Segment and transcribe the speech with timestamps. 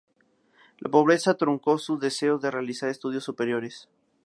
[0.79, 3.87] La pobreza truncó sus deseos de realizar estudios superiores.